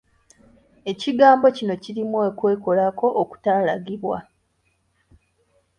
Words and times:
Ekigambo 0.91 1.47
kino 1.57 1.73
kirimu 1.83 2.17
okwekolako 2.29 3.07
okutaalagibwa. 3.21 4.17